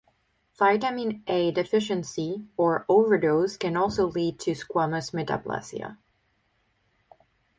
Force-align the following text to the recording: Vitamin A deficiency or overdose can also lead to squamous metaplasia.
Vitamin 0.57 1.21
A 1.27 1.51
deficiency 1.51 2.47
or 2.57 2.87
overdose 2.89 3.55
can 3.55 3.77
also 3.77 4.07
lead 4.07 4.39
to 4.39 4.53
squamous 4.53 5.11
metaplasia. 5.13 5.99